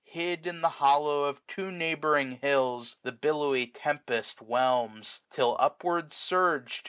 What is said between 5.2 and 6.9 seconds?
till, upward urg'd.